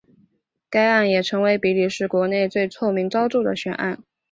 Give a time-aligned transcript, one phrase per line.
[0.67, 4.03] 该案也成为比利时国内最恶名昭彰的悬案。